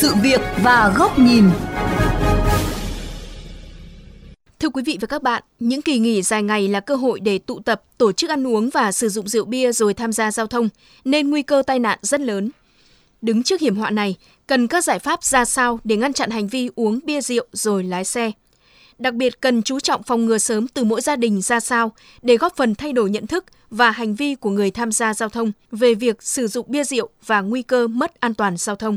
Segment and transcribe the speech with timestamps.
[0.00, 1.44] sự việc và góc nhìn.
[4.60, 7.38] Thưa quý vị và các bạn, những kỳ nghỉ dài ngày là cơ hội để
[7.38, 10.46] tụ tập, tổ chức ăn uống và sử dụng rượu bia rồi tham gia giao
[10.46, 10.68] thông,
[11.04, 12.50] nên nguy cơ tai nạn rất lớn.
[13.22, 14.16] Đứng trước hiểm họa này,
[14.46, 17.84] cần các giải pháp ra sao để ngăn chặn hành vi uống bia rượu rồi
[17.84, 18.32] lái xe.
[18.98, 22.36] Đặc biệt cần chú trọng phòng ngừa sớm từ mỗi gia đình ra sao để
[22.36, 25.52] góp phần thay đổi nhận thức và hành vi của người tham gia giao thông
[25.72, 28.96] về việc sử dụng bia rượu và nguy cơ mất an toàn giao thông.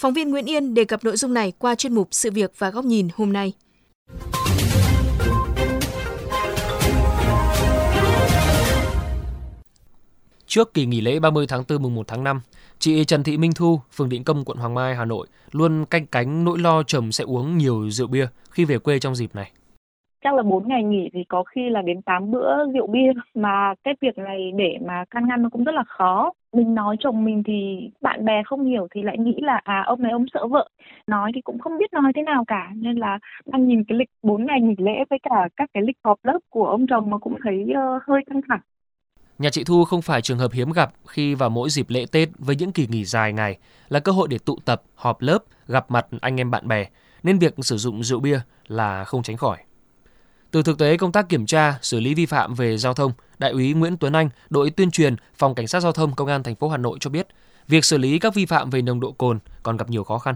[0.00, 2.70] Phóng viên Nguyễn Yên đề cập nội dung này qua chuyên mục Sự việc và
[2.70, 3.52] góc nhìn hôm nay.
[10.46, 12.40] Trước kỳ nghỉ lễ 30 tháng 4 mùng 1 tháng 5,
[12.78, 16.06] chị Trần Thị Minh Thu, phường Định Công, quận Hoàng Mai, Hà Nội luôn canh
[16.06, 19.52] cánh nỗi lo chồng sẽ uống nhiều rượu bia khi về quê trong dịp này
[20.24, 23.12] chắc là 4 ngày nghỉ thì có khi là đến 8 bữa rượu bia.
[23.34, 26.32] Mà cái việc này để mà can ngăn nó cũng rất là khó.
[26.52, 30.02] Mình nói chồng mình thì bạn bè không hiểu thì lại nghĩ là à ông
[30.02, 30.68] này ông sợ vợ.
[31.06, 32.70] Nói thì cũng không biết nói thế nào cả.
[32.74, 35.98] Nên là đang nhìn cái lịch 4 ngày nghỉ lễ với cả các cái lịch
[36.04, 38.60] họp lớp của ông chồng mà cũng thấy uh, hơi căng thẳng.
[39.38, 42.28] Nhà chị Thu không phải trường hợp hiếm gặp khi vào mỗi dịp lễ Tết
[42.38, 45.90] với những kỳ nghỉ dài ngày là cơ hội để tụ tập, họp lớp, gặp
[45.90, 46.86] mặt anh em bạn bè,
[47.22, 49.58] nên việc sử dụng rượu bia là không tránh khỏi.
[50.50, 53.50] Từ thực tế công tác kiểm tra, xử lý vi phạm về giao thông, Đại
[53.50, 56.54] úy Nguyễn Tuấn Anh, đội tuyên truyền Phòng Cảnh sát giao thông Công an thành
[56.54, 57.28] phố Hà Nội cho biết,
[57.68, 60.34] việc xử lý các vi phạm về nồng độ cồn còn gặp nhiều khó khăn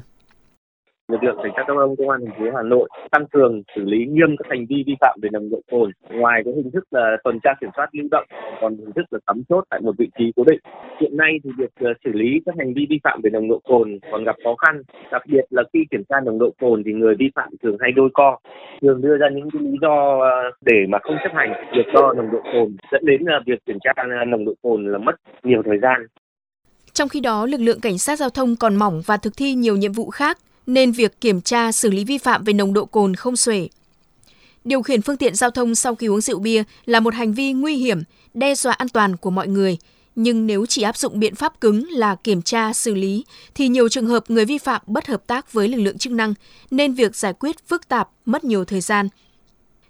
[1.15, 3.83] lực lượng cảnh sát giao thông công an thành phố Hà Nội tăng cường xử
[3.85, 5.91] lý nghiêm các hành vi vi phạm về nồng độ cồn.
[6.11, 8.27] Ngoài cái hình thức là tuần tra kiểm soát lưu động,
[8.61, 10.61] còn hình thức là cắm chốt tại một vị trí cố định.
[11.01, 13.61] Hiện nay thì việc ờ, xử lý các hành vi vi phạm về nồng độ
[13.65, 16.93] cồn còn gặp khó khăn, đặc biệt là khi kiểm tra nồng độ cồn thì
[16.93, 18.39] người vi phạm thường hay đôi co,
[18.83, 22.13] thường đưa ra những cái lý do ờ, để mà không chấp hành việc đo
[22.17, 23.93] nồng độ cồn, dẫn đến ờ, việc kiểm tra
[24.27, 26.07] nồng độ cồn là mất nhiều thời gian.
[26.93, 29.77] Trong khi đó, lực lượng cảnh sát giao thông còn mỏng và thực thi nhiều
[29.77, 33.15] nhiệm vụ khác nên việc kiểm tra xử lý vi phạm về nồng độ cồn
[33.15, 33.69] không xuể.
[34.65, 37.53] Điều khiển phương tiện giao thông sau khi uống rượu bia là một hành vi
[37.53, 38.03] nguy hiểm,
[38.35, 39.79] đe dọa an toàn của mọi người.
[40.17, 43.25] Nhưng nếu chỉ áp dụng biện pháp cứng là kiểm tra, xử lý,
[43.55, 46.35] thì nhiều trường hợp người vi phạm bất hợp tác với lực lượng chức năng,
[46.71, 49.09] nên việc giải quyết phức tạp, mất nhiều thời gian.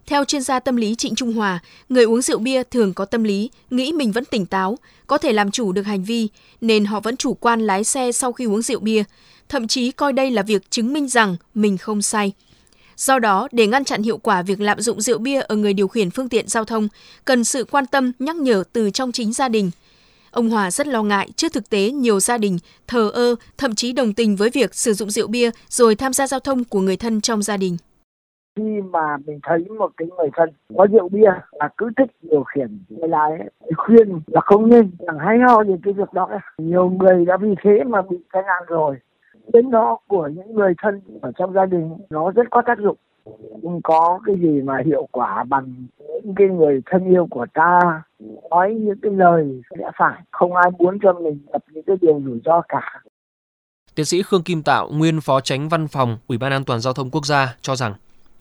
[0.07, 3.25] Theo chuyên gia tâm lý Trịnh Trung Hòa, người uống rượu bia thường có tâm
[3.25, 6.29] lý nghĩ mình vẫn tỉnh táo, có thể làm chủ được hành vi,
[6.61, 9.03] nên họ vẫn chủ quan lái xe sau khi uống rượu bia,
[9.49, 12.33] thậm chí coi đây là việc chứng minh rằng mình không say.
[12.97, 15.89] Do đó, để ngăn chặn hiệu quả việc lạm dụng rượu bia ở người điều
[15.89, 16.89] khiển phương tiện giao thông,
[17.25, 19.71] cần sự quan tâm, nhắc nhở từ trong chính gia đình.
[20.31, 23.93] Ông Hòa rất lo ngại trước thực tế nhiều gia đình thờ ơ, thậm chí
[23.93, 26.97] đồng tình với việc sử dụng rượu bia rồi tham gia giao thông của người
[26.97, 27.77] thân trong gia đình
[28.57, 32.45] khi mà mình thấy một cái người thân có rượu bia là cứ thích điều
[32.45, 33.31] khiển người lái
[33.77, 36.29] khuyên là không nên chẳng hay ho những cái việc đó
[36.59, 38.97] nhiều người đã vì thế mà bị tai nạn rồi.
[39.53, 42.97] Đến đó của những người thân ở trong gia đình nó rất có tác dụng.
[43.63, 45.75] Không có cái gì mà hiệu quả bằng
[46.23, 48.03] những cái người thân yêu của ta.
[48.51, 52.23] Nói những cái lời sẽ phải không ai muốn cho mình gặp những cái điều
[52.25, 53.03] rủi ro cả.
[53.95, 56.93] Tiến sĩ Khương Kim Tạo, nguyên phó tránh văn phòng Ủy ban An toàn giao
[56.93, 57.95] thông quốc gia cho rằng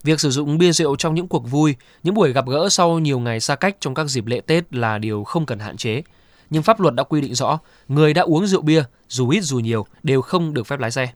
[0.04, 3.18] Việc sử dụng bia rượu trong những cuộc vui, những buổi gặp gỡ sau nhiều
[3.18, 6.02] ngày xa cách trong các dịp lễ Tết là điều không cần hạn chế.
[6.50, 9.58] Nhưng pháp luật đã quy định rõ, người đã uống rượu bia, dù ít dù
[9.58, 11.08] nhiều, đều không được phép lái xe.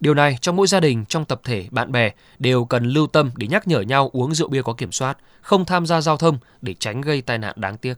[0.00, 3.30] Điều này trong mỗi gia đình, trong tập thể, bạn bè đều cần lưu tâm
[3.36, 6.38] để nhắc nhở nhau uống rượu bia có kiểm soát, không tham gia giao thông
[6.62, 7.94] để tránh gây tai nạn đáng tiếc.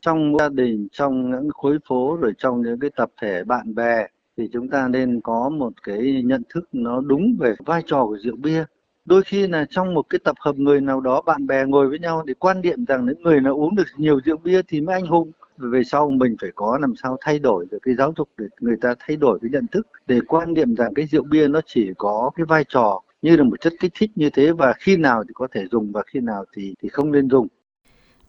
[0.00, 4.06] Trong gia đình, trong những khối phố rồi trong những cái tập thể bạn bè
[4.36, 8.18] thì chúng ta nên có một cái nhận thức nó đúng về vai trò của
[8.24, 8.64] rượu bia
[9.06, 11.98] đôi khi là trong một cái tập hợp người nào đó, bạn bè ngồi với
[11.98, 14.94] nhau thì quan điểm rằng những người nào uống được nhiều rượu bia thì mới
[14.94, 15.32] anh hùng.
[15.56, 18.76] Về sau mình phải có làm sao thay đổi được cái giáo dục để người
[18.80, 21.90] ta thay đổi cái nhận thức để quan niệm rằng cái rượu bia nó chỉ
[21.98, 25.24] có cái vai trò như là một chất kích thích như thế và khi nào
[25.24, 27.48] thì có thể dùng và khi nào thì thì không nên dùng.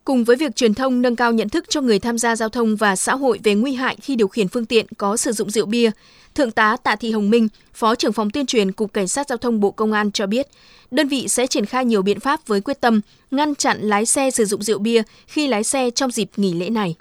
[0.08, 2.76] Cùng với việc truyền thông nâng cao nhận thức cho người tham gia giao thông
[2.76, 5.66] và xã hội về nguy hại khi điều khiển phương tiện có sử dụng rượu
[5.66, 5.90] bia,
[6.36, 9.38] Thượng tá Tạ Thị Hồng Minh, Phó trưởng phòng tuyên truyền Cục Cảnh sát Giao
[9.38, 10.46] thông Bộ Công an cho biết,
[10.92, 13.02] đơn vị sẽ triển khai nhiều biện pháp với quyết tâm
[13.32, 16.70] ngăn chặn lái xe sử dụng rượu bia khi lái xe trong dịp nghỉ lễ
[16.70, 16.96] này.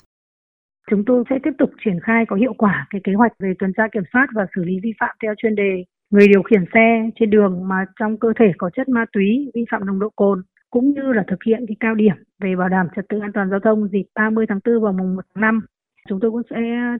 [0.91, 3.73] Chúng tôi sẽ tiếp tục triển khai có hiệu quả cái kế hoạch về tuần
[3.76, 7.11] tra kiểm soát và xử lý vi phạm theo chuyên đề người điều khiển xe
[7.20, 10.43] trên đường mà trong cơ thể có chất ma túy, vi phạm nồng độ cồn
[10.76, 13.50] cũng như là thực hiện cái cao điểm về bảo đảm trật tự an toàn
[13.50, 15.61] giao thông dịp 30 tháng 4 và mùng 1 tháng 5.
[16.08, 16.56] Chúng tôi cũng sẽ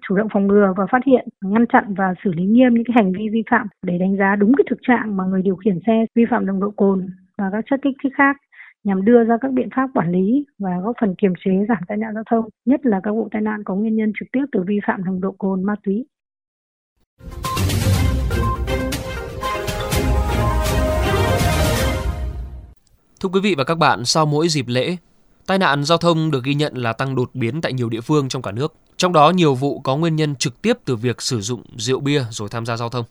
[0.08, 2.94] chủ động phòng ngừa và phát hiện, ngăn chặn và xử lý nghiêm những cái
[2.94, 5.78] hành vi vi phạm để đánh giá đúng cái thực trạng mà người điều khiển
[5.87, 7.06] xe vi phạm nồng độ cồn
[7.38, 8.37] và các chất kích thích khác
[8.84, 11.96] nhằm đưa ra các biện pháp quản lý và góp phần kiềm chế giảm tai
[11.96, 14.62] nạn giao thông, nhất là các vụ tai nạn có nguyên nhân trực tiếp từ
[14.67, 16.06] vi phạm nồng độ cồn ma túy.
[23.21, 24.97] Thưa quý vị và các bạn, sau mỗi dịp lễ,
[25.47, 28.29] tai nạn giao thông được ghi nhận là tăng đột biến tại nhiều địa phương
[28.29, 28.75] trong cả nước.
[28.97, 32.25] Trong đó nhiều vụ có nguyên nhân trực tiếp từ việc sử dụng rượu bia
[32.31, 33.05] rồi tham gia giao thông.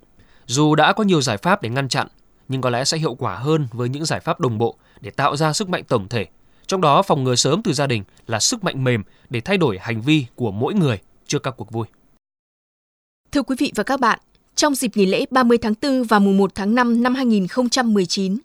[0.46, 2.07] Dù đã có nhiều giải pháp để ngăn chặn,
[2.48, 5.38] nhưng có lẽ sẽ hiệu quả hơn với những giải pháp đồng bộ để tạo
[5.38, 6.28] ra sức mạnh tổng thể.
[6.68, 9.78] Trong đó phòng ngừa sớm từ gia đình là sức mạnh mềm để thay đổi
[9.81, 11.88] hành vi của mỗi người trước các cuộc vui.
[13.31, 14.19] Thưa quý vị và các bạn,
[14.56, 18.38] trong dịp nghỉ lễ 30 tháng 4 và mùng 1 tháng 5 năm 2019,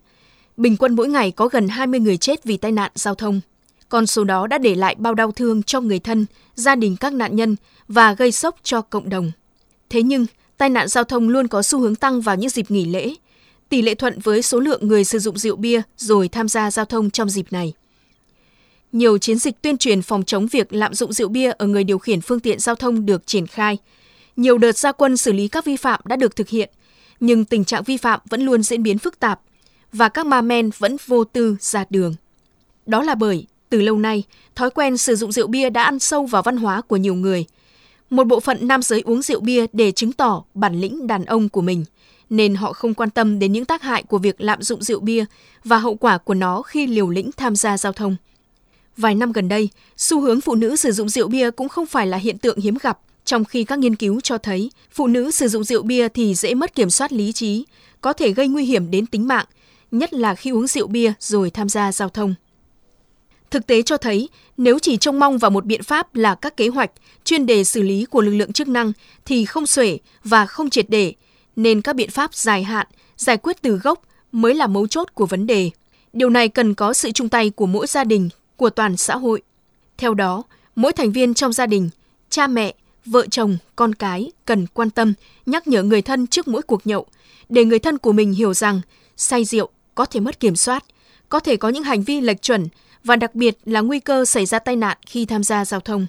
[0.57, 3.41] bình quân mỗi ngày có gần 20 người chết vì tai nạn giao thông.
[3.89, 6.25] Con số đó đã để lại bao đau thương cho người thân,
[6.55, 7.55] gia đình các nạn nhân
[7.87, 9.31] và gây sốc cho cộng đồng.
[9.89, 10.25] Thế nhưng,
[10.57, 13.15] tai nạn giao thông luôn có xu hướng tăng vào những dịp nghỉ lễ,
[13.69, 16.85] tỷ lệ thuận với số lượng người sử dụng rượu bia rồi tham gia giao
[16.85, 17.73] thông trong dịp này.
[18.91, 21.97] Nhiều chiến dịch tuyên truyền phòng chống việc lạm dụng rượu bia ở người điều
[21.97, 23.77] khiển phương tiện giao thông được triển khai.
[24.35, 26.69] Nhiều đợt gia quân xử lý các vi phạm đã được thực hiện,
[27.19, 29.39] nhưng tình trạng vi phạm vẫn luôn diễn biến phức tạp
[29.93, 32.15] và các ma men vẫn vô tư ra đường.
[32.85, 34.23] Đó là bởi, từ lâu nay,
[34.55, 37.45] thói quen sử dụng rượu bia đã ăn sâu vào văn hóa của nhiều người.
[38.09, 41.49] Một bộ phận nam giới uống rượu bia để chứng tỏ bản lĩnh đàn ông
[41.49, 41.85] của mình,
[42.29, 45.25] nên họ không quan tâm đến những tác hại của việc lạm dụng rượu bia
[45.63, 48.15] và hậu quả của nó khi liều lĩnh tham gia giao thông.
[48.97, 52.07] Vài năm gần đây, xu hướng phụ nữ sử dụng rượu bia cũng không phải
[52.07, 55.47] là hiện tượng hiếm gặp, trong khi các nghiên cứu cho thấy phụ nữ sử
[55.47, 57.65] dụng rượu bia thì dễ mất kiểm soát lý trí,
[58.01, 59.45] có thể gây nguy hiểm đến tính mạng,
[59.91, 62.35] nhất là khi uống rượu bia rồi tham gia giao thông.
[63.51, 66.67] Thực tế cho thấy, nếu chỉ trông mong vào một biện pháp là các kế
[66.67, 66.91] hoạch,
[67.23, 68.91] chuyên đề xử lý của lực lượng chức năng
[69.25, 71.13] thì không xuể và không triệt để,
[71.55, 74.01] nên các biện pháp dài hạn, giải quyết từ gốc
[74.31, 75.69] mới là mấu chốt của vấn đề.
[76.13, 79.41] Điều này cần có sự chung tay của mỗi gia đình, của toàn xã hội.
[79.97, 80.43] Theo đó,
[80.75, 81.89] mỗi thành viên trong gia đình,
[82.29, 82.73] cha mẹ,
[83.05, 85.13] vợ chồng, con cái cần quan tâm,
[85.45, 87.05] nhắc nhở người thân trước mỗi cuộc nhậu,
[87.49, 88.81] để người thân của mình hiểu rằng
[89.17, 90.85] say rượu có thể mất kiểm soát,
[91.29, 92.67] có thể có những hành vi lệch chuẩn
[93.03, 96.07] và đặc biệt là nguy cơ xảy ra tai nạn khi tham gia giao thông.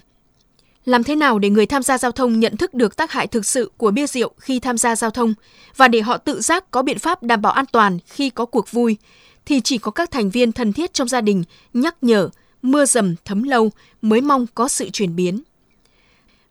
[0.85, 3.45] Làm thế nào để người tham gia giao thông nhận thức được tác hại thực
[3.45, 5.33] sự của bia rượu khi tham gia giao thông
[5.75, 8.71] và để họ tự giác có biện pháp đảm bảo an toàn khi có cuộc
[8.71, 8.97] vui
[9.45, 11.43] thì chỉ có các thành viên thân thiết trong gia đình
[11.73, 12.29] nhắc nhở,
[12.61, 13.71] mưa dầm thấm lâu
[14.01, 15.41] mới mong có sự chuyển biến.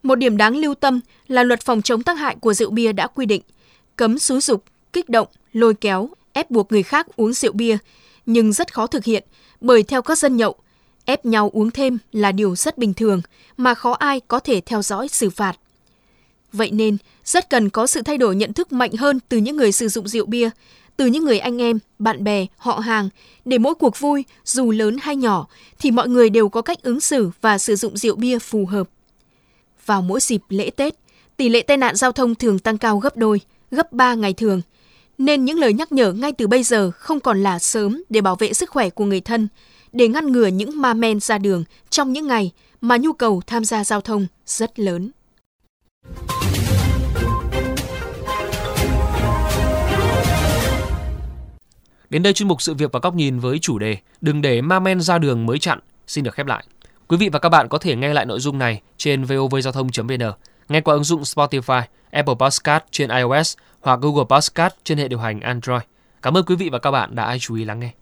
[0.03, 3.07] Một điểm đáng lưu tâm là luật phòng chống tác hại của rượu bia đã
[3.07, 3.43] quy định
[3.97, 7.79] cấm xúi dục, kích động, lôi kéo, ép buộc người khác uống rượu bia,
[8.27, 9.25] nhưng rất khó thực hiện
[9.61, 10.55] bởi theo các dân nhậu,
[11.05, 13.23] ép nhau uống thêm là điều rất bình thường
[13.57, 15.57] mà khó ai có thể theo dõi xử phạt.
[16.53, 19.73] Vậy nên, rất cần có sự thay đổi nhận thức mạnh hơn từ những người
[19.73, 20.51] sử dụng rượu bia,
[20.97, 23.09] từ những người anh em, bạn bè, họ hàng,
[23.45, 25.47] để mỗi cuộc vui, dù lớn hay nhỏ,
[25.79, 28.89] thì mọi người đều có cách ứng xử và sử dụng rượu bia phù hợp.
[29.87, 30.95] Vào mỗi dịp lễ Tết,
[31.37, 33.41] tỷ lệ tai nạn giao thông thường tăng cao gấp đôi,
[33.71, 34.61] gấp 3 ngày thường.
[35.23, 38.37] Nên những lời nhắc nhở ngay từ bây giờ không còn là sớm để bảo
[38.37, 39.49] vệ sức khỏe của người thân,
[39.93, 43.65] để ngăn ngừa những ma men ra đường trong những ngày mà nhu cầu tham
[43.65, 45.11] gia giao thông rất lớn.
[52.11, 54.81] Đến đây chuyên mục sự việc và góc nhìn với chủ đề Đừng để ma
[54.81, 56.65] men ra đường mới chặn xin được khép lại.
[57.09, 60.33] Quý vị và các bạn có thể nghe lại nội dung này trên vovgiao thông.vn,
[60.69, 65.19] nghe qua ứng dụng Spotify, Apple Podcast trên iOS hoặc Google Podcast trên hệ điều
[65.19, 65.83] hành Android.
[66.23, 68.02] Cảm ơn quý vị và các bạn đã chú ý lắng nghe.